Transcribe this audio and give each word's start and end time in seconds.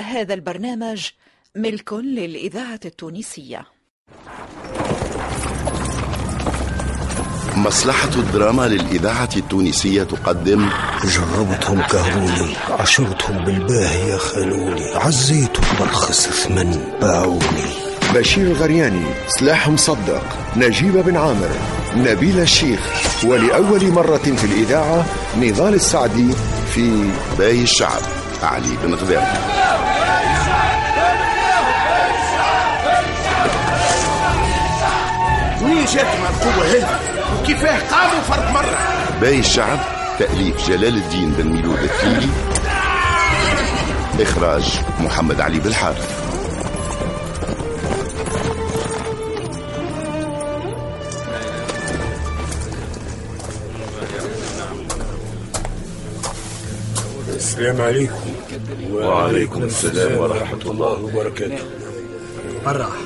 هذا 0.00 0.34
البرنامج 0.34 1.06
ملك 1.56 1.92
للإذاعة 1.92 2.80
التونسية. 2.84 3.66
مصلحة 7.56 8.10
الدراما 8.16 8.68
للإذاعة 8.68 9.28
التونسية 9.36 10.02
تقدم. 10.02 10.68
جربتهم 11.04 11.82
كهروني 11.82 12.56
عشرتهم 12.70 13.44
بالباهية 13.44 14.16
خانوني 14.16 14.94
عزيتهم 14.94 15.78
برخص 15.80 16.28
ثمن 16.28 16.98
باعوني. 17.00 17.92
بشير 18.14 18.46
الغرياني 18.46 19.06
سلاح 19.28 19.68
مصدق 19.68 20.22
نجيب 20.56 20.92
بن 20.92 21.16
عامر 21.16 21.50
نبيل 21.96 22.40
الشيخ 22.40 22.80
ولأول 23.24 23.90
مرة 23.90 24.16
في 24.16 24.44
الإذاعة 24.44 25.06
نضال 25.36 25.74
السعدي 25.74 26.32
في 26.74 27.10
باي 27.38 27.62
الشعب. 27.62 28.21
علي 28.44 28.76
بن 28.82 28.94
غذام 28.94 29.26
منين 35.62 35.84
جاتهم 35.84 36.22
القوة 36.22 36.64
هذه؟ 36.66 37.00
وكيفاه؟ 37.40 37.78
قاموا 37.90 38.20
فرد 38.20 38.52
مرة. 38.52 38.78
باي 39.20 39.38
الشعب 39.38 39.78
تأليف 40.18 40.68
جلال 40.68 40.96
الدين 40.96 41.32
بن 41.32 41.46
ميلود 41.46 41.78
التيلي 41.78 42.28
إخراج 44.20 44.80
محمد 45.00 45.40
علي 45.40 45.58
بالحارث. 45.60 46.21
السلام 57.42 57.80
عليكم. 57.80 58.32
وعليكم 58.92 59.62
السلام 59.62 60.18
ورحمة 60.18 60.62
الله 60.70 61.02
وبركاته. 61.04 61.64
الراح 62.66 62.96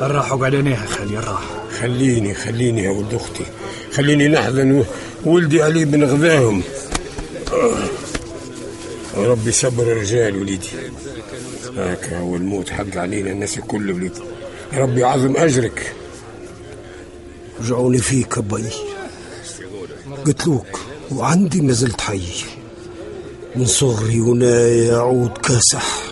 الراح 0.00 0.32
وقعدناها 0.32 0.86
خالي 0.86 1.18
الراح 1.18 1.44
خليني 1.80 2.34
خليني 2.34 2.82
يا 2.84 2.90
ولد 2.90 3.14
أختي. 3.14 3.44
خليني 3.92 4.28
نحزن 4.28 4.84
ولدي 5.24 5.62
علي 5.62 5.84
بن 5.84 6.04
غذاهم 6.04 6.62
آه. 7.52 7.88
ربي 9.16 9.52
صبر 9.52 9.82
الرجال 9.82 10.36
وليدي. 10.36 10.70
هكا 11.76 12.18
هو 12.18 12.36
الموت 12.36 12.70
حق 12.70 12.96
علينا 12.96 13.30
الناس 13.30 13.58
الكل 13.58 13.90
وليدي 13.90 14.22
ربي 14.74 15.04
عظم 15.04 15.36
أجرك. 15.36 15.92
رجعوني 17.60 17.98
فيك 17.98 18.38
أبي. 18.38 18.64
قتلوك 20.26 20.66
وعندي 21.10 21.60
ما 21.60 21.72
زلت 21.72 22.00
حي. 22.00 22.55
من 23.56 23.66
صغري 23.66 24.20
وأنا 24.20 24.68
يعود 24.68 25.38
كاسح 25.38 26.02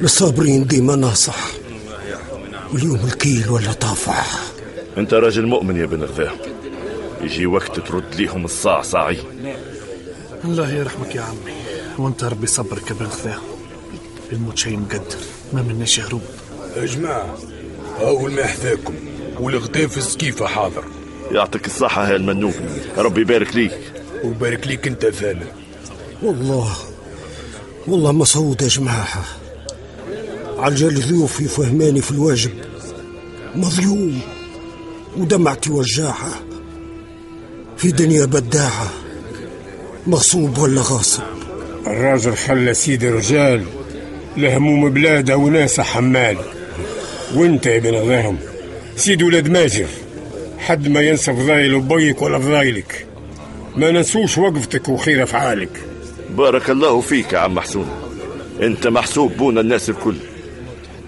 للصابرين 0.00 0.66
ديما 0.66 0.96
ناصح. 0.96 1.50
واليوم 2.72 3.00
الكيل 3.04 3.50
ولا 3.50 3.72
طافح. 3.72 4.40
أنت 4.98 5.14
راجل 5.14 5.46
مؤمن 5.46 5.76
يا 5.76 5.86
بن 5.86 6.02
غذاء 6.02 6.36
يجي 7.22 7.46
وقت 7.46 7.80
ترد 7.80 8.14
ليهم 8.14 8.44
الصاع 8.44 8.82
صاعين 8.82 9.24
الله 10.44 10.72
يرحمك 10.72 11.14
يا 11.14 11.20
عمي. 11.20 11.52
وانت 11.98 12.24
ربي 12.24 12.46
صبرك 12.46 12.90
يا 12.90 12.94
بن 12.94 13.06
غذاء 13.06 13.38
الموت 14.32 14.58
شيء 14.58 14.76
مقدر. 14.76 15.18
ما 15.52 15.62
مناش 15.62 16.00
هروب. 16.00 16.22
يا 16.76 16.86
جماعة 16.86 17.38
أول 18.00 18.32
ما 18.32 18.46
حذاكم 18.46 18.94
والغطافس 19.40 20.16
كيف 20.16 20.42
حاضر. 20.42 20.84
يعطيك 21.32 21.66
الصحة 21.66 22.10
يا 22.10 22.16
المنوب 22.16 22.54
ربي 22.96 23.20
يبارك 23.20 23.56
ليك. 23.56 23.78
وبارك 24.24 24.66
ليك 24.66 24.86
أنت 24.86 25.06
ثاني. 25.06 25.46
والله 26.22 26.76
والله 27.86 28.12
مصعود 28.12 28.62
يا 28.62 28.68
جماعة. 28.68 29.24
عجل 30.58 31.00
ضيوفي 31.00 31.44
فهماني 31.44 32.00
في 32.00 32.10
الواجب. 32.10 32.50
مظلوم 33.54 34.20
ودمعتي 35.16 35.70
وجاعة 35.70 36.30
في 37.76 37.92
دنيا 37.92 38.24
بداعة 38.24 38.90
مغصوب 40.06 40.58
ولا 40.58 40.80
غاصب. 40.80 41.22
الراجل 41.86 42.36
خلى 42.36 42.74
سيد 42.74 43.04
الرجال 43.04 43.64
لهموم 44.36 44.90
بلاده 44.90 45.36
وناسه 45.36 45.82
حمال. 45.82 46.36
وانت 47.34 47.66
يا 47.66 47.78
بن 47.78 47.94
غذاهم 47.94 48.38
سيد 48.96 49.22
ولاد 49.22 49.48
ماجر 49.48 49.88
حد 50.58 50.88
ما 50.88 51.00
ينسى 51.00 51.32
فضايل 51.32 51.80
بيك 51.80 52.22
ولا 52.22 52.38
فضايلك 52.38 53.06
ما 53.76 53.90
ننسوش 53.90 54.38
وقفتك 54.38 54.88
وخير 54.88 55.22
أفعالك. 55.22 55.89
بارك 56.36 56.70
الله 56.70 57.00
فيك 57.00 57.32
يا 57.32 57.38
عم 57.38 57.60
حسون 57.60 57.88
انت 58.62 58.86
محسوب 58.86 59.36
بونا 59.36 59.60
الناس 59.60 59.90
الكل. 59.90 60.14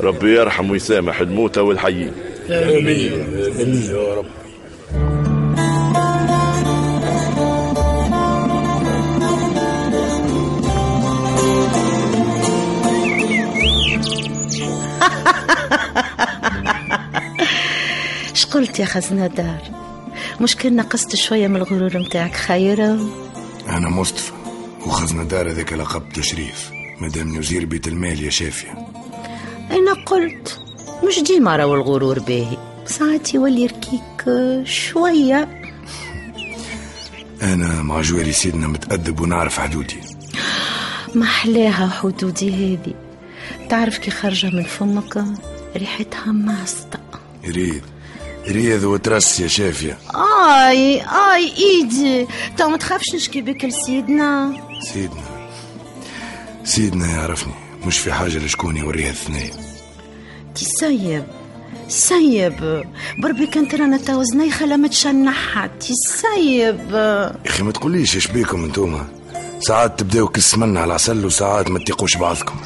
ربي 0.01 0.35
يرحم 0.37 0.71
ويسامح 0.71 1.21
الموتى 1.21 1.61
والحيين. 1.61 2.13
آمين. 2.51 3.13
آمين. 3.61 3.83
يا 3.91 4.15
رب. 4.15 4.27
قلت 18.53 18.79
يا 18.81 18.85
خزنة 18.85 19.27
دار 19.27 19.63
مش 20.41 20.57
كان 20.57 20.77
نقصت 20.77 21.17
شوية 21.17 21.49
من 21.49 21.57
الغرور 21.57 21.99
متاعك 21.99 22.35
خيرة 22.35 22.99
أنا 23.69 23.89
مصطفى. 23.89 24.33
وخزنة 24.93 25.23
دار 25.23 25.51
هذاك 25.51 25.73
لقب 25.73 26.03
تشريف. 26.15 26.71
مدام 27.01 27.39
وزير 27.39 27.65
بيت 27.65 27.89
المال 27.89 28.25
يا 28.25 28.31
شافية. 28.31 28.89
أنا 29.71 29.93
قلت 30.07 30.61
مش 31.09 31.21
ديما 31.21 31.57
راهو 31.57 31.75
الغرور 31.75 32.19
باهي 32.19 32.57
ساعات 32.87 33.35
يولي 33.35 33.63
يركيك 33.63 34.25
شوية. 34.65 35.49
أنا 37.53 37.83
مع 37.83 38.01
جواري 38.01 38.33
سيدنا 38.33 38.67
متأدب 38.69 39.21
ونعرف 39.21 39.61
حدودي. 39.61 39.97
محلاها 41.15 41.89
حدودي 41.89 42.51
هذه. 42.51 42.95
تعرف 43.69 43.99
كي 43.99 44.11
خارجة 44.11 44.47
من 44.47 44.63
فمك؟ 44.65 45.25
ريحتها 45.77 46.33
ماسطة 46.33 47.01
يريد 47.45 47.83
يريد 48.47 48.85
وترس 48.85 49.41
يا 49.41 49.49
شافية. 49.49 49.99
آي 50.15 51.01
آي 51.01 51.53
إيدي. 51.59 52.27
تو 52.57 52.69
ما 52.69 52.77
تخافش 52.77 53.15
نشكي 53.15 53.41
بك 53.41 53.65
لسيدنا. 53.65 54.53
سيدنا. 54.83 55.23
سيدنا 56.65 57.07
يعرفني 57.07 57.53
مش 57.87 57.99
في 57.99 58.13
حاجة 58.13 58.39
لشكون 58.39 58.77
يوريها 58.77 59.11
الثنية 59.11 59.51
تي 60.55 60.65
سيب. 60.65 61.25
سيب 61.89 62.85
بربي 63.19 63.47
كانت 63.47 63.75
رانا 63.75 63.97
تو 63.97 64.23
زنيخة 64.23 64.67
لما 64.67 64.89
تشنحها 64.89 65.67
تي 65.81 65.95
سيب 65.95 66.91
يا 66.91 67.33
أخي 67.47 67.63
ما 67.63 67.73
تقوليش 67.73 68.15
إيش 68.15 68.27
بيكم 68.27 68.65
أنتوما. 68.65 69.07
ساعات 69.61 70.01
تبداو 70.01 70.29
كس 70.29 70.59
من 70.59 70.77
على 70.77 70.87
العسل 70.87 71.27
وساعات 71.27 71.71
ما 71.71 71.79
تيقوش 71.79 72.17
بعضكم. 72.17 72.57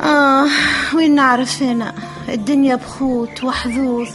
آه 0.00 0.46
وين 0.94 1.14
نعرف 1.14 1.62
أنا؟ 1.62 1.94
الدنيا 2.28 2.76
بخوت 2.76 3.44
وحظوظ. 3.44 4.08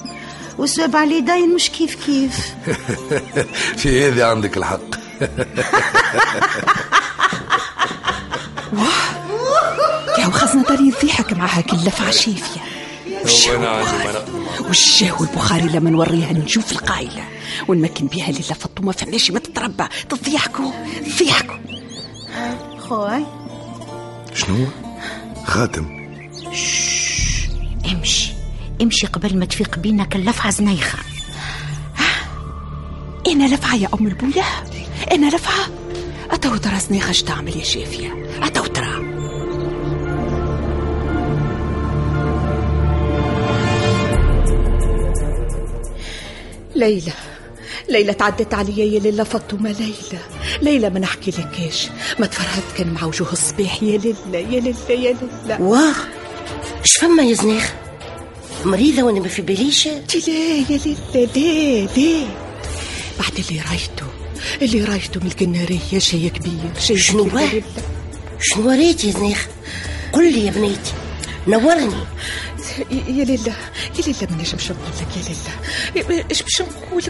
وسبب 0.58 0.96
على 0.96 1.22
داين 1.22 1.56
مش 1.56 1.70
كيف 1.70 2.06
كيف. 2.06 2.56
في 3.82 4.08
هذه 4.08 4.26
عندك 4.26 4.58
الحق. 4.58 4.98
يا 10.19 10.28
وخزنة 10.28 10.63
داري 10.63 10.88
يضيحك 10.88 11.33
مع 11.33 11.45
هاك 11.45 11.73
اللفعة 11.73 12.11
شافية 12.11 12.61
والشاه 14.61 15.22
والبخاري 15.22 15.67
لما 15.69 15.89
نوريها 15.89 16.33
نشوف 16.33 16.72
القايلة. 16.72 17.23
ونمكن 17.67 18.07
بها 18.07 18.29
اللي 18.29 18.39
لفطوا 18.39 18.85
ما 18.85 18.91
فهمناش 18.91 19.31
ما 19.31 19.39
تتربى. 19.39 19.83
تضيحكوا 20.09 20.72
تضيحكوا 21.05 21.55
خوي. 22.79 23.25
شنو 24.33 24.66
خاتم. 25.45 25.85
امشي. 27.91 28.34
امشي 28.81 29.08
قبل 29.08 29.37
ما 29.40 29.46
تفيق 29.46 29.79
بينا 29.79 30.03
كاللفعة 30.03 30.52
زنيخة. 30.52 30.99
إنا 33.28 33.55
لفعة 33.55 33.75
يا 33.75 33.90
أم 33.99 34.08
البولة؟ 34.08 34.46
إنا 35.11 35.28
لفعة؟ 35.28 35.77
أتو 36.47 36.58
ترى 36.58 36.79
زنيخة 36.79 37.09
اش 37.09 37.23
تعمل 37.23 37.58
يا 37.58 37.64
شافية 37.64 38.26
أتو 38.44 38.66
ترى. 38.66 38.88
ليلى 46.76 47.11
ليلى 47.90 48.14
تعدت 48.14 48.53
عليا 48.53 48.85
يا 48.85 48.99
ليلى. 48.99 49.26
فاطمة 49.26 49.72
ليلى 49.72 50.20
ليلى 50.61 50.90
ما 50.90 50.99
نحكي 50.99 51.32
لكاش 51.32 51.90
ما 52.20 52.26
تفرهد 52.26 52.64
كان 52.78 52.94
مع 52.94 53.03
وجوه 53.03 53.32
الصباح 53.34 53.84
يا 53.84 53.97
ليلى 53.97 54.16
يا 54.34 54.59
ليلى 54.59 54.73
يا 54.90 54.96
ليلى. 55.46 55.58
واه 55.59 55.94
اش 56.85 56.97
فما 56.97 57.23
يا 57.23 57.34
زنيخ؟ 57.34 57.73
مريضة 58.66 59.03
وأنا 59.03 59.20
ما 59.20 59.28
في 59.28 59.41
باليش. 59.41 59.88
لا 59.88 59.94
يا 60.28 60.64
ليلى؟ 60.70 60.96
لا 61.16 61.26
لا 61.26 62.26
بعد 63.20 63.46
اللي 63.49 63.61
رايته 63.70 64.16
اللي 64.61 64.84
رايته 64.84 65.20
من 65.20 65.28
القنارية 65.28 65.99
شيء 65.99 66.28
كبير 66.28 66.72
شيء 66.79 66.97
شنو. 66.97 67.29
شنو 68.40 68.67
وريت 68.67 69.03
يا 69.03 69.11
زنيخ 69.11 69.47
قل 70.14 70.34
لي 70.34 70.46
يا 70.46 70.52
بنيتي. 70.52 70.94
نورني. 71.47 71.96
يا 72.91 73.26
لله 73.26 73.55
يا 73.97 74.03
لله 74.08 74.28
ما 74.29 74.38
نجمش 74.41 74.72
نقول 74.72 74.91
لك 75.02 75.17
يا 75.17 75.22
لله 76.08 76.26
إيش 76.29 76.41
باش 76.41 76.61
نقول 76.61 77.03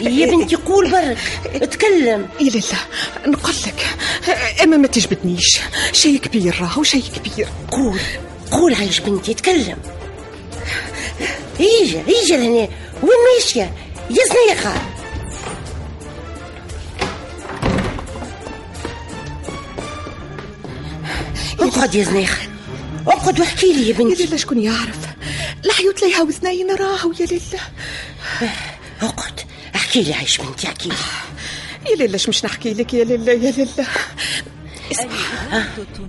يا 0.00 0.26
بنتي 0.26 0.56
قول 0.56 0.90
برك. 0.90 1.18
اتكلم. 1.62 2.28
يا 2.40 2.50
لله 2.50 2.80
نقول 3.26 3.54
لك. 3.66 3.86
أما 4.62 4.76
ما 4.76 4.86
تجبدنيش 4.86 5.58
شيء 5.92 6.18
كبير 6.18 6.56
راهو 6.60 6.82
شيء 6.82 7.02
كبير. 7.16 7.48
قول. 7.70 7.98
قول 8.50 8.74
عايش 8.74 9.00
بنتي 9.00 9.32
اتكلم. 9.32 9.76
ايجا 11.60 12.02
ايجا 12.08 12.36
لهنا. 12.36 12.68
وين 13.02 13.18
ماشية؟ 13.36 13.72
يا 14.10 14.24
زنيخة 14.34 14.93
اقعد 21.84 21.94
يا 21.94 22.04
زنيخة 22.04 22.48
أقعد 23.06 23.40
واحكي 23.40 23.72
لي 23.72 23.88
يا 23.88 23.94
بنتي. 23.94 24.22
يا 24.22 24.26
لله 24.26 24.36
شكون 24.36 24.58
يعرف؟ 24.60 24.98
الحيوت 25.64 26.02
ليها 26.02 26.22
وزنين 26.22 26.70
راهو 26.70 27.12
يا 27.20 27.26
لله 27.26 27.60
أقعد. 29.02 29.40
احكي 29.74 30.02
لي 30.02 30.14
عايش 30.14 30.38
بنتي 30.38 30.66
احكي 30.66 30.88
لي. 30.88 30.94
يا 31.90 31.96
لله 32.06 32.18
مش 32.28 32.44
نحكي 32.44 32.74
لك 32.74 32.94
يا 32.94 33.04
لله 33.04 33.32
يا 33.32 33.50
لله 33.50 33.86
اسمع. 34.92 35.64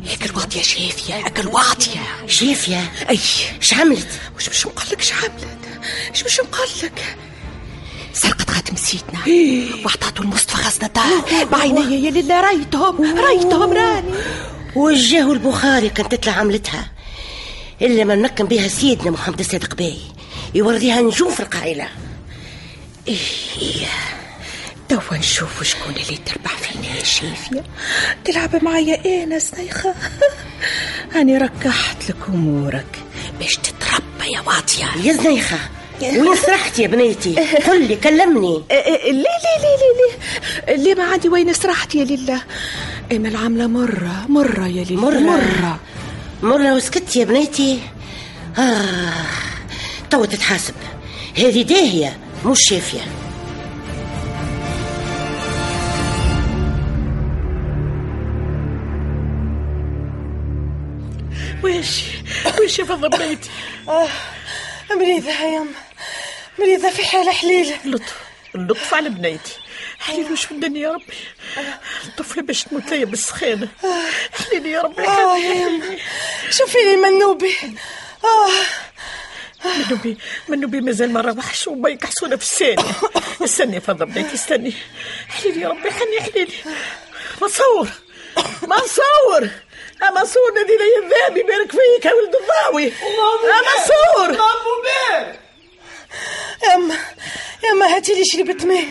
هيك 0.05 0.25
الواطية 0.25 0.61
شافية 0.61 1.15
هيك 1.15 1.39
الواطية 1.39 2.01
شافية 2.27 2.91
أي. 3.09 3.19
إيش 3.61 3.73
عملت؟ 3.73 4.07
وش 4.37 4.47
باش 4.47 4.67
نقول 4.67 4.85
لك 4.91 4.99
اش 4.99 5.13
عملت؟ 5.13 5.45
اش 6.13 6.23
باش 6.23 6.39
نقول 6.39 6.67
لك؟ 6.83 7.17
سرقت 8.13 8.49
خاتم 8.49 8.75
سيدنا 8.75 9.19
وعطاته 9.85 10.21
المصطفى 10.21 10.67
غزنة 10.67 10.89
بعيني 11.51 12.05
يا 12.05 12.11
لله 12.11 12.41
رايتهم 12.41 13.19
رايتهم 13.19 13.73
راني. 13.73 14.11
وجهوا 14.75 15.33
البخاري 15.33 15.89
كانت 15.89 16.15
تطلع 16.15 16.33
عملتها. 16.33 16.91
إلا 17.81 18.03
ما 18.03 18.15
نمكن 18.15 18.45
بها 18.45 18.67
سيدنا 18.67 19.11
محمد 19.11 19.39
الصادق 19.39 19.75
باي 19.75 19.97
يوريها 20.55 21.01
نجوم 21.01 21.31
في 21.31 21.39
القائلة. 21.39 21.87
إيه. 23.07 23.87
توا 24.89 25.17
نشوف 25.17 25.63
شكون 25.63 25.93
اللي 25.93 26.17
تربح 26.25 26.57
فينا 26.57 26.95
يا 26.97 27.03
شافية 27.03 27.63
تلعب 28.25 28.63
معايا 28.63 29.23
أنا 29.23 29.39
سنيخة 29.39 29.95
أنا 31.15 31.37
ركحت 31.37 32.09
لك 32.09 32.15
أمورك 32.29 32.99
باش 33.39 33.55
تتربى 33.55 34.33
يا 34.33 34.41
واطية. 34.41 35.07
يا 35.07 35.13
زنيخة 35.13 35.57
وين 36.01 36.35
سرحت 36.35 36.79
يا 36.79 36.87
بنيتي. 36.87 37.35
قل 37.67 37.87
لي 37.87 37.95
كلمني. 37.95 38.63
ليه 38.71 39.11
ليه 39.11 39.11
ليه 39.61 39.77
ليه 39.81 39.95
ليه؟ 40.67 40.75
ليه 40.75 40.95
ما 40.95 41.03
عندي 41.03 41.29
وين 41.29 41.53
سرحت 41.53 41.95
يا 41.95 42.03
لله؟ 42.03 42.41
اما 43.11 43.27
العاملة 43.27 43.67
مرة 43.67 44.25
مرة 44.29 44.67
يا 44.67 44.83
لله 44.83 45.01
مرة. 45.01 45.19
مرة 45.19 45.79
مرة 46.43 46.75
وسكت 46.75 47.15
يا 47.15 47.25
بنيتي 47.25 47.79
آه 48.57 49.13
توا 50.09 50.25
تتحاسب. 50.25 50.73
هذه 51.37 51.61
داهية 51.61 52.17
مش 52.45 52.57
شافية. 52.69 53.01
ويش؟ 61.63 62.03
ويش 62.59 62.79
يا 62.79 62.83
فضل 62.85 63.09
بيتي 63.09 63.49
آه 63.87 64.07
مريضة 64.95 65.29
يا 65.29 65.55
يم 65.55 65.67
مريضة 66.59 66.89
في 66.89 67.05
حالة 67.05 67.31
حليلة. 67.31 67.75
اللطف 67.85 68.19
اللطف 68.55 68.93
على 68.93 69.09
بنيتي 69.09 69.53
حليل 69.99 70.31
وش 70.31 70.51
الدنيا 70.51 70.81
يا 70.81 70.91
ربي؟ 70.93 71.13
الطفلة 72.05 72.43
باش 72.43 72.63
تموت 72.63 72.89
ليا 72.91 73.05
بالسخانة 73.05 73.67
حليلي 74.33 74.71
يا 74.71 74.81
ربي. 74.81 75.07
آه 75.07 75.37
يا 75.37 75.53
يم 75.53 75.97
شوفي 76.49 76.77
لي 76.77 76.95
منوبي 76.95 77.55
آه. 78.23 78.49
منوبي 79.65 80.17
منوبي 80.47 80.81
مازال 80.81 81.13
ما 81.13 81.21
روحش 81.21 81.67
وما 81.67 81.89
يكحسونا 81.89 82.35
في 82.37 82.43
الثانية 82.43 82.91
استني 83.43 83.79
فضل 83.81 84.05
بنيتي 84.05 84.33
استني. 84.33 84.73
حليلي 85.27 85.61
يا 85.61 85.69
ربي 85.69 85.91
حني 85.91 86.21
حليلي. 86.21 86.53
منصور 87.41 87.87
منصور 88.61 89.49
منصور 90.01 90.53
نادي 90.55 90.77
لي 90.77 91.05
الذهبي 91.05 91.43
بارك 91.43 91.71
فيك 91.71 92.05
يا 92.05 92.13
ولد 92.13 92.35
الضاوي. 92.35 92.83
يا 92.83 93.61
منصور 93.67 94.45
يما 96.73 96.97
يما 97.63 97.95
هاتي 97.95 98.13
لي 98.13 98.21
شربة 98.25 98.65
ماء. 98.65 98.87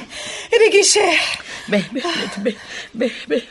ريقي 0.64 0.82
شاح 0.82 1.38
به 1.68 1.84
به 1.92 2.02
به 2.38 2.54
به 2.94 3.10
به. 3.28 3.42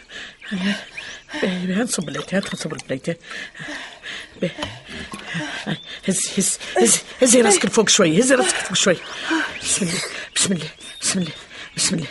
به 1.41 1.65
به 1.67 1.75
نصب 1.75 2.05
بليتي 2.05 2.37
نصب 2.37 2.69
بليتي 2.69 3.15
به 4.41 4.51
هز 6.07 6.19
هز 6.37 6.57
هز 6.77 6.97
هزي 7.21 7.41
راسك 7.41 7.65
لفوق 7.65 7.89
شوي 7.89 8.19
هزي 8.19 8.35
راسك 8.35 8.55
لفوق 8.55 8.73
شوي. 8.73 8.97
بسم 9.61 9.85
الله 9.85 10.01
بسم 10.35 10.51
الله 10.53 10.69
بسم 11.01 11.19
الله 11.19 11.33
بسم 11.77 11.95
الله 11.95 12.07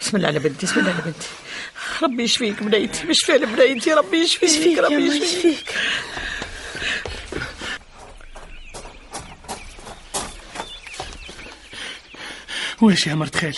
بسم 0.00 0.16
الله 0.16 0.28
على 0.28 0.38
بنتي 0.38 0.66
بسم 0.66 0.80
الله 0.80 0.92
على 0.92 1.02
بنتي. 1.02 1.28
ربي 2.02 2.22
يشفيك 2.22 2.62
بنيتي 2.62 3.06
مش 3.06 3.20
فين 3.20 3.44
بنيتي 3.44 3.92
ربي 3.92 4.16
يشفيك 4.16 4.78
ربي 4.78 5.06
يشفيك. 5.06 5.74
ويش 12.80 13.06
يا 13.06 13.14
مرت 13.14 13.36
خالي؟ 13.36 13.54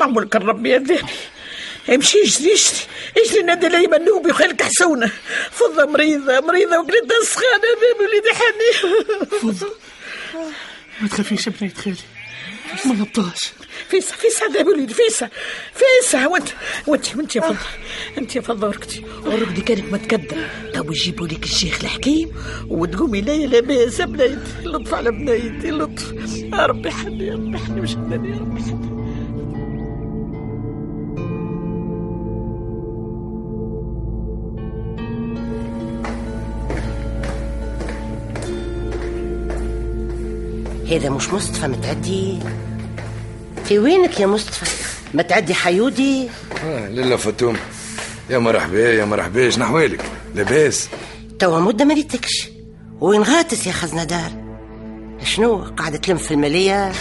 معمول 0.00 0.24
كان 0.28 0.42
ربي 0.42 0.76
ذهبي 0.76 0.98
امشي 1.94 2.18
اجري 2.22 2.52
اجري 2.54 2.86
اجري 3.26 3.42
نادي 3.42 3.68
لي 3.68 3.86
منوبي 3.86 4.30
وخالك 4.30 4.62
حسونه 4.62 5.10
فضة 5.50 5.84
مريضة 5.86 6.40
مريضة 6.40 6.78
وقلتها 6.78 7.24
سخانة 7.24 7.68
بيبي 7.80 8.04
وليدي 8.04 8.28
حني. 8.34 8.92
فضة 9.40 9.72
ما 11.00 11.08
تخافيش 11.08 11.46
يا 11.46 11.52
بنيت 11.60 11.78
خالي. 11.78 11.96
ما 12.84 12.92
نبطاش 12.94 13.52
فيسا 13.88 14.14
فيسا 14.16 14.44
يا 14.58 14.64
وليدي 14.64 14.94
فيسا 14.94 15.28
فيسا 15.74 16.26
وانت 16.26 16.48
وانت 16.86 17.16
وانت 17.16 17.36
يا 17.36 17.40
فضة 17.40 17.56
انت 18.18 18.36
يا 18.36 18.40
فضة 18.40 18.66
ورقتي 18.66 19.04
ورقدي 19.24 19.60
كانت 19.60 19.92
متكدة 19.92 20.36
تو 20.74 20.92
يجيبوا 20.92 21.26
لك 21.26 21.44
الشيخ 21.44 21.78
الحكيم؟ 21.84 22.32
وتقومي 22.68 23.20
ليا 23.20 23.46
لاباس 23.46 24.00
يا 24.00 24.04
بنيتي 24.04 24.38
لطف 24.64 24.94
على 24.94 25.10
بنيتي 25.10 25.70
لطف. 25.70 26.12
يا 26.52 26.66
ربي 26.66 26.90
حني 26.90 27.26
يا 27.26 27.34
ربي 27.34 27.58
حني 27.58 27.80
مش 27.80 27.92
الدنيا 27.92 28.34
يا 28.34 28.40
ربي 28.40 28.62
حني 28.62 28.97
هذا 40.90 41.10
مش 41.10 41.32
مصطفى 41.32 41.66
متعدي؟ 41.68 42.38
في 43.64 43.78
وينك 43.78 44.20
يا 44.20 44.26
مصطفى؟ 44.26 44.84
متعدي 45.14 45.54
حيودي؟ 45.54 46.28
آه 46.64 46.88
لله 46.88 47.16
فتوم 47.16 47.56
يا 48.30 48.38
مرحبا 48.38 48.78
يا 48.92 49.04
مرحبا 49.04 49.50
شنو 49.50 49.64
أحوالك؟ 49.64 50.04
لاباس. 50.34 50.88
توا 51.38 51.60
مدة 51.60 51.84
ما 51.84 51.94
ريتكش. 51.94 52.48
وين 53.00 53.22
غاتس 53.22 53.66
يا 53.66 53.72
خزنة 53.72 54.04
دار؟ 54.04 54.32
شنو 55.24 55.56
قاعدة 55.76 55.96
تلم 55.98 56.16
في 56.16 56.30
المالية 56.34 56.92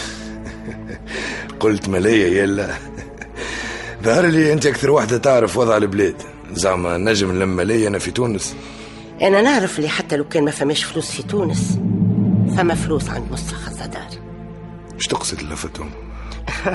قلت 1.60 1.89
مالية 1.89 2.41
يلا. 2.41 2.74
ظهر 4.03 4.25
لي 4.25 4.53
أنت 4.53 4.65
أكثر 4.65 4.91
واحدة 4.91 5.17
تعرف 5.17 5.58
وضع 5.58 5.77
البلاد. 5.77 6.15
زعما 6.53 6.98
نجم 6.98 7.32
نلم 7.32 7.50
مالية 7.56 7.88
أنا 7.88 8.00
في 8.00 8.12
تونس. 8.12 8.56
أنا 9.22 9.41
نعرف 9.41 9.77
اللي 9.77 9.89
حتى 9.89 10.15
لو 10.17 10.24
كان 10.24 10.44
ما 10.44 10.51
فماش 10.51 10.84
فلوس 10.84 11.12
في 11.12 11.24
تونس. 11.24 11.77
فما 12.58 12.75
فلوس 12.75 13.10
عند 13.10 13.32
مصطفى. 13.32 13.66
إيش 14.98 15.08
تقصد 15.08 15.42
لله 15.42 15.56
فتوم 15.56 15.92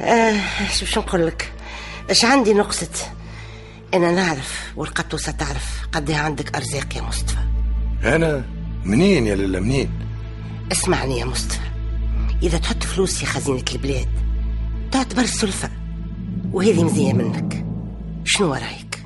آه 0.00 0.40
شو 0.78 0.86
شو 0.86 1.00
نقول 1.00 1.26
لك؟ 1.26 1.52
إيش 2.10 2.24
عندي 2.24 2.54
نقصد؟ 2.54 2.96
إنا 3.94 4.12
نعرف 4.12 4.72
والقطوسة 4.76 5.32
تعرف 5.32 5.80
قد 5.92 6.10
إيه 6.10 6.16
عندك 6.16 6.56
أرزاق 6.56 6.96
يا 6.96 7.02
مصطفى. 7.02 7.36
أنا؟ 8.04 8.44
منين 8.84 9.26
يا 9.26 9.34
لله 9.34 9.60
منين؟ 9.60 9.90
اسمعني 10.72 11.18
يا 11.18 11.24
مصطفى. 11.24 11.60
إذا 12.42 12.58
تحط 12.58 12.82
فلوس 12.82 13.18
في 13.18 13.26
خزينة 13.26 13.64
البلاد 13.72 14.08
تعتبر 14.92 15.22
السلفة 15.22 15.70
وهذه 16.52 16.84
مزية 16.84 17.12
منك. 17.12 17.64
شنو 18.24 18.54
رأيك؟ 18.54 19.04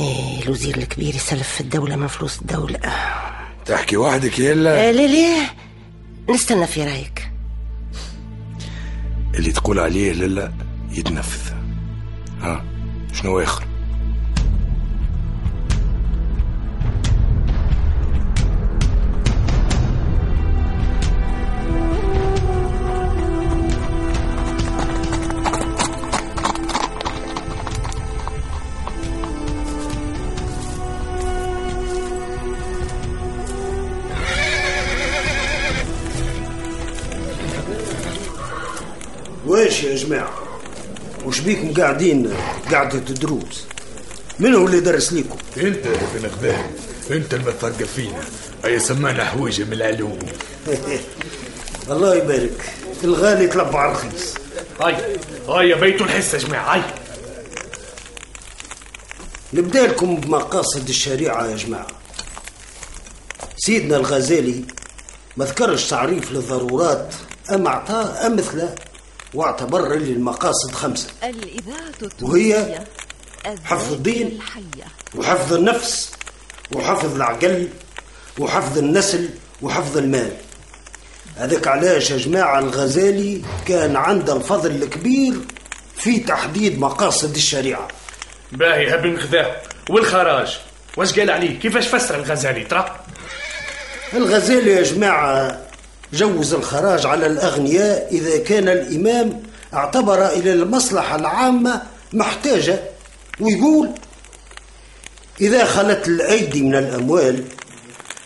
إيه 0.00 0.42
الوزير 0.42 0.76
الكبير 0.76 1.14
يسلف 1.14 1.48
في 1.48 1.60
الدولة 1.60 1.96
من 1.96 2.06
فلوس 2.06 2.40
الدولة. 2.40 2.78
تحكي 3.66 3.96
وحدك 3.96 4.38
يلا 4.38 4.88
آه 4.88 4.92
ليه 4.92 5.06
ليه 5.06 5.65
نستنى 6.30 6.66
في 6.66 6.84
رأيك. 6.84 7.30
اللي 9.34 9.52
تقول 9.52 9.78
عليه 9.78 10.12
لله 10.12 10.52
يتنفذ. 10.90 11.52
ها 12.40 12.64
شنو 13.12 13.40
اخر 13.40 13.65
واش 39.56 39.82
يا 39.82 39.96
جماعة؟ 39.96 40.32
وش 41.24 41.40
بيكم 41.40 41.74
قاعدين 41.74 42.34
قاعدة 42.70 42.98
الدروس 42.98 43.64
من 44.38 44.54
هو 44.54 44.66
اللي 44.66 44.80
درس 44.80 45.12
ليكم؟ 45.12 45.36
انت 45.56 45.86
يا 45.86 46.00
ابن 46.14 46.26
غذاء 46.26 46.70
انت 47.10 47.34
المثقف 47.34 47.92
فينا. 47.94 48.20
أي 48.64 48.78
سمانا 48.78 49.24
حويجه 49.24 49.64
من 49.64 49.72
العلوم. 49.72 50.18
الله 51.90 52.14
يبارك. 52.16 52.72
الغالي 53.04 53.46
تلبع 53.46 53.92
رخيص 53.92 54.34
هاي 54.80 54.96
هاي 55.48 55.74
بيتوا 55.74 56.06
الحس 56.06 56.34
يا 56.34 56.38
جماعة 56.38 56.74
هاي. 56.74 56.82
نبدأ 59.52 59.86
لكم 59.86 60.16
بمقاصد 60.16 60.88
الشريعة 60.88 61.46
يا 61.46 61.56
جماعة. 61.56 61.86
سيدنا 63.56 63.96
الغزالي 63.96 64.64
ما 65.36 65.44
ذكرش 65.44 65.90
تعريف 65.90 66.32
للضرورات 66.32 67.14
أم 67.54 67.66
أعطاه 67.66 68.26
أمثلة 68.26 68.74
واعتبر 69.36 69.92
اللي 69.92 70.12
المقاصد 70.12 70.70
خمسة. 70.72 71.08
الإذاعة 71.24 72.10
وهي 72.22 72.84
حفظ 73.64 73.92
الدين 73.92 74.26
الحية. 74.26 74.86
وحفظ 75.14 75.52
النفس 75.52 76.12
وحفظ 76.74 77.14
العقل 77.14 77.68
وحفظ 78.38 78.78
النسل 78.78 79.28
وحفظ 79.62 79.96
المال. 79.98 80.32
هذاك 81.36 81.68
علاش 81.68 82.10
يا 82.10 82.16
جماعة 82.16 82.58
الغزالي 82.58 83.42
كان 83.66 83.96
عنده 83.96 84.36
الفضل 84.36 84.82
الكبير 84.82 85.34
في 85.96 86.20
تحديد 86.20 86.78
مقاصد 86.78 87.34
الشريعة. 87.34 87.88
باهي 88.52 88.90
ها 88.90 88.96
بن 88.96 89.16
غذاء 89.16 89.62
والخراج. 89.90 90.60
واش 90.96 91.18
قال 91.18 91.30
عليه 91.30 91.58
كيفاش 91.58 91.88
فسر 91.88 92.14
الغزالي؟ 92.14 92.64
ترى. 92.64 93.00
الغزالي 94.14 94.70
يا 94.70 94.82
جماعة 94.82 95.65
جوز 96.12 96.54
الخراج 96.54 97.06
على 97.06 97.26
الأغنياء 97.26 98.08
إذا 98.10 98.38
كان 98.38 98.68
الإمام 98.68 99.42
اعتبر 99.74 100.26
إلى 100.26 100.52
المصلحة 100.52 101.16
العامة 101.16 101.82
محتاجة 102.12 102.80
ويقول 103.40 103.90
إذا 105.40 105.64
خلت 105.64 106.08
الأيدي 106.08 106.62
من 106.62 106.74
الأموال 106.74 107.44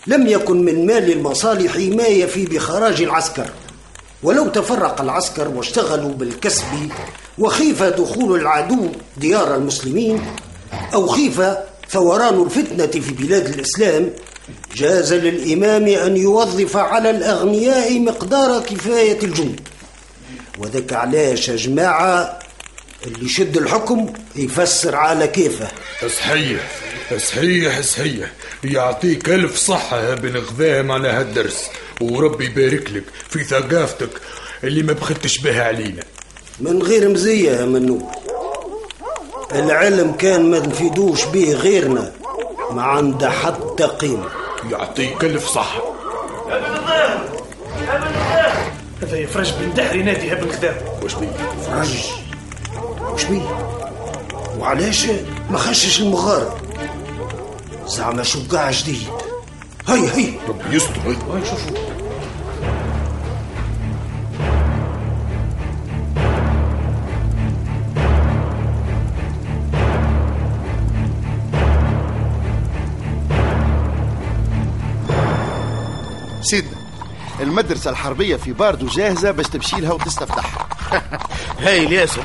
لم 0.07 0.27
يكن 0.27 0.65
من 0.65 0.87
مال 0.87 1.13
المصالح 1.13 1.77
ما 1.77 2.07
يفي 2.07 2.45
بخراج 2.47 3.03
العسكر 3.03 3.51
ولو 4.23 4.49
تفرق 4.49 5.01
العسكر 5.01 5.49
واشتغلوا 5.49 6.13
بالكسب 6.13 6.65
وخيف 7.39 7.83
دخول 7.83 8.41
العدو 8.41 8.89
ديار 9.17 9.57
المسلمين 9.57 10.27
أو 10.95 11.07
خيف 11.07 11.43
ثوران 11.91 12.43
الفتنة 12.43 13.03
في 13.03 13.15
بلاد 13.15 13.47
الإسلام 13.47 14.11
جاز 14.77 15.13
للإمام 15.13 15.87
أن 15.87 16.17
يوظف 16.17 16.77
على 16.77 17.11
الأغنياء 17.11 18.01
مقدار 18.01 18.63
كفاية 18.63 19.23
الجند 19.23 19.61
وذاك 20.59 20.93
علاش 20.93 21.49
يا 21.49 21.57
جماعة 21.57 22.39
اللي 23.07 23.25
يشد 23.27 23.57
الحكم 23.57 24.13
يفسر 24.37 24.97
على 24.97 25.27
كيفه. 25.27 25.69
صحيح 26.19 26.61
صحيح 27.19 27.81
صحيح. 27.81 28.31
يعطيك 28.65 29.29
ألف 29.29 29.57
صحة 29.57 30.01
يا 30.01 30.15
بن 30.15 30.37
غذام 30.37 30.93
على 30.93 31.09
هالدرس 31.09 31.65
وربي 32.01 32.45
يبارك 32.45 32.91
لك 32.91 33.05
في 33.29 33.45
ثقافتك 33.45 34.11
اللي 34.65 34.83
ما 34.83 34.93
بخدتش 34.93 35.39
بها 35.39 35.65
علينا. 35.65 36.03
من 36.61 36.83
غير 36.83 37.09
مزية 37.09 37.51
يا 37.51 37.65
منو. 37.65 38.11
العلم 39.55 40.13
كان 40.13 40.51
ما 40.51 40.59
نفيدوش 40.59 41.25
به 41.25 41.53
غيرنا. 41.53 42.13
ما 42.73 42.83
عنده 42.83 43.31
حتى 43.31 43.85
قيمة. 43.85 44.27
يعطيك 44.71 45.25
ألف 45.25 45.47
صحة 45.47 45.83
هذا 49.03 49.19
يفرج 49.19 49.53
بن 49.53 49.75
دحر 49.75 49.97
ينادي 49.97 50.31
ها 50.31 50.35
بن 50.35 50.49
غذاء 50.49 50.99
واش 51.03 51.15
بيه؟ 51.15 51.29
فرج. 51.67 52.11
وش 53.13 53.25
بيه؟ 53.25 53.43
وعلاش 54.59 55.07
ما 55.51 55.59
خشش 55.59 56.01
المغارب؟ 56.01 56.53
زعما 57.87 58.23
شو 58.23 58.39
قاع 58.53 58.71
جديد. 58.71 59.09
هي 59.89 60.09
هي 60.09 60.35
ربي 60.49 60.77
يستر 60.77 61.01
هاي 61.07 61.45
شوفوا. 61.45 62.00
المدرسة 77.41 77.91
الحربية 77.91 78.37
في 78.37 78.53
باردو 78.53 78.87
جاهزة 78.87 79.31
باش 79.31 79.47
تمشي 79.47 79.81
لها 79.81 79.93
وتستفتحها 79.93 80.69
هاي 81.65 81.85
ياسر 81.85 82.23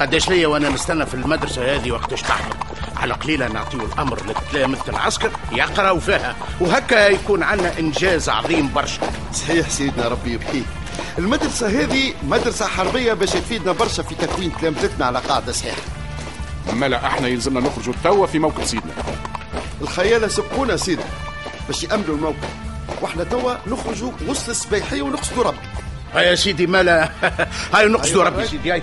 قداش 0.00 0.28
ليا 0.28 0.46
وأنا 0.46 0.68
نستنى 0.68 1.06
في 1.06 1.14
المدرسة 1.14 1.74
هذه 1.74 1.90
وقتاش 1.92 2.22
تحمل 2.22 2.54
على 2.96 3.14
قليلة 3.14 3.48
نعطيه 3.48 3.78
الأمر 3.78 4.18
لتلامذة 4.26 4.88
العسكر 4.88 5.30
يقرأوا 5.52 6.00
فيها 6.00 6.36
وهكا 6.60 7.08
يكون 7.08 7.42
عندنا 7.42 7.78
إنجاز 7.78 8.28
عظيم 8.28 8.72
برشا. 8.74 9.10
صحيح 9.32 9.68
سيدنا 9.68 10.08
ربي 10.08 10.32
يبقيك 10.32 10.64
المدرسة 11.18 11.68
هذه 11.68 12.12
مدرسة 12.22 12.66
حربية 12.66 13.12
باش 13.12 13.30
تفيدنا 13.30 13.72
برشا 13.72 14.02
في 14.02 14.14
تكوين 14.14 14.52
تلامذتنا 14.60 15.06
على 15.06 15.18
قاعدة 15.18 15.52
صحيحة. 15.52 15.82
أما 16.72 16.86
لا 16.86 17.06
إحنا 17.06 17.28
يلزمنا 17.28 17.60
نخرجوا 17.60 17.94
توا 18.04 18.26
في 18.26 18.38
موكب 18.38 18.64
سيدنا. 18.64 18.92
الخيالة 19.80 20.28
سبقونا 20.28 20.76
سيدنا 20.76 21.06
باش 21.68 21.84
يأمنوا 21.84 22.14
الموقع 22.14 22.65
وإحنا 23.02 23.24
توا 23.24 23.54
نخرجوا 23.66 24.12
وسط 24.28 24.48
السبيحية 24.48 25.02
ونقصدوا 25.02 25.44
ربي 25.44 25.56
هيا 26.14 26.34
سيدي 26.34 26.66
مالا 26.66 27.08
هاي 27.74 27.86
نقصدوا 27.88 28.24
ربي 28.24 28.46
سيدي 28.46 28.72
هاي. 28.72 28.82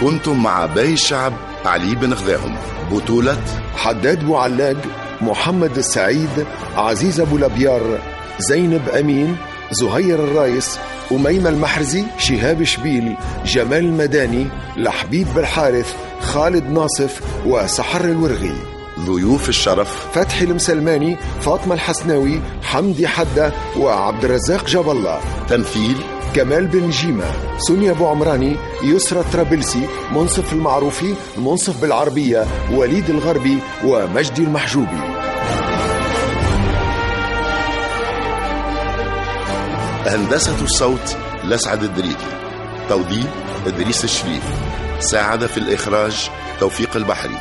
كنتم 0.00 0.42
مع 0.42 0.66
باقي 0.66 0.92
الشعب 0.92 1.32
علي 1.64 1.94
بن 1.94 2.12
غذاهم. 2.12 2.56
بطولة 2.90 3.36
حداد 3.76 4.24
بوعلاق 4.24 4.76
محمد 5.20 5.76
السعيد 5.78 6.46
عزيز 6.76 7.20
أبو 7.20 7.38
لبيار 7.38 7.98
زينب 8.38 8.88
أمين 8.88 9.36
زهير 9.74 10.24
الرايس 10.24 10.78
أميمة 11.12 11.48
المحرزي 11.48 12.04
شهاب 12.18 12.64
شبيل 12.64 13.16
جمال 13.46 13.78
المداني 13.78 14.46
لحبيب 14.76 15.26
بالحارث 15.34 15.94
خالد 16.20 16.70
ناصف 16.70 17.20
وسحر 17.46 18.04
الورغي. 18.04 18.54
ضيوف 19.00 19.48
الشرف 19.48 20.08
فتحي 20.12 20.44
المسلماني 20.44 21.16
فاطمة 21.40 21.74
الحسناوي 21.74 22.40
حمدي 22.62 23.08
حدة 23.08 23.52
وعبد 23.80 24.24
الرزاق 24.24 24.66
جاب 24.66 24.90
الله. 24.90 25.20
تمثيل 25.48 25.96
كمال 26.34 26.66
بن 26.66 26.90
جيمة 26.90 27.24
سونيا 27.58 27.90
أبو 27.90 28.06
عمراني 28.06 28.56
يسرى 28.82 29.24
طرابلسي 29.32 29.86
منصف 30.12 30.52
المعروفي 30.52 31.14
منصف 31.38 31.80
بالعربية 31.80 32.46
وليد 32.72 33.10
الغربي 33.10 33.58
ومجدي 33.84 34.42
المحجوبي. 34.42 35.23
هندسة 40.06 40.64
الصوت 40.64 41.16
لسعد 41.44 41.82
الدريدي. 41.82 42.26
توضيب 42.88 43.26
إدريس 43.66 44.04
الشريف. 44.04 44.42
ساعد 45.00 45.46
في 45.46 45.58
الإخراج 45.58 46.30
توفيق 46.60 46.96
البحري. 46.96 47.38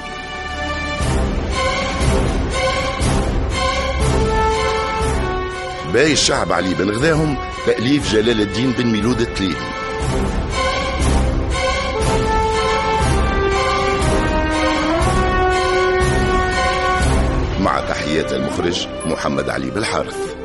باقي 5.94 6.14
الشعب 6.14 6.52
علي 6.52 6.74
بن 6.74 6.90
غذاهم 6.90 7.38
تأليف 7.66 8.14
جلال 8.14 8.42
الدين 8.42 8.72
بن 8.72 8.88
ميلود 8.88 9.22
التليلي. 9.22 9.56
مع 17.60 17.80
تحيات 17.80 18.34
المخرج 18.34 18.88
محمد 19.06 19.50
علي 19.50 19.70
بالحارث. 19.70 20.43